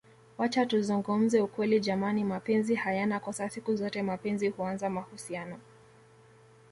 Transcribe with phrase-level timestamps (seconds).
[0.37, 5.59] Wacha tuzungumze ukweli jamani mapenzi hayana kosa siku zote mapenzi huanza mahusiano